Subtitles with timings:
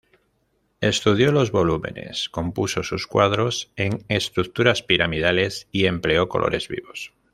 [0.79, 7.13] Estudió los volúmenes, compuso sus cuadros en estructuras piramidales y empleó colores vivos.